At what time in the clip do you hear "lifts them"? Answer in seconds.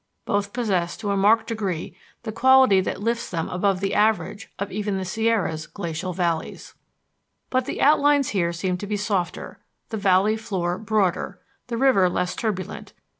3.03-3.47